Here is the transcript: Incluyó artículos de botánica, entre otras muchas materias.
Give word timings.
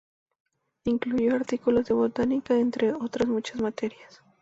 Incluyó 0.85 1.35
artículos 1.35 1.85
de 1.85 1.93
botánica, 1.93 2.55
entre 2.57 2.91
otras 2.91 3.27
muchas 3.27 3.61
materias. 3.61 4.23